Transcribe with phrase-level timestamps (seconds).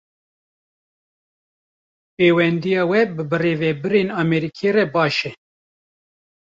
[2.15, 5.31] Pêwendiya we bi birêvebirên Amerîkî re baş e